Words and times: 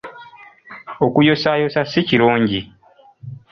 Okuyosaayosa 1.05 1.81
si 1.91 1.99
kirungi. 2.07 2.59